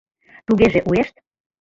Тугеже 0.45 0.79
уэшт! 0.89 1.15